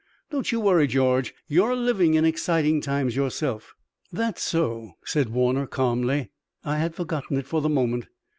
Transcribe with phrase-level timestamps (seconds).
[0.31, 1.31] Don't you worry, George.
[1.47, 3.75] You're living in exciting times yourself."
[4.11, 6.31] "That's so," said Warner calmly.
[6.65, 8.07] "I had forgotten it for the moment.